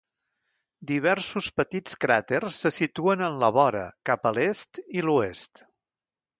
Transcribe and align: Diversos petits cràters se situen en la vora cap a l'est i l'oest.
Diversos 0.91 1.49
petits 1.61 1.99
cràters 2.07 2.57
se 2.65 2.73
situen 2.79 3.23
en 3.29 3.39
la 3.45 3.53
vora 3.61 3.85
cap 4.11 4.29
a 4.31 4.35
l'est 4.41 4.85
i 4.99 5.09
l'oest. 5.09 5.67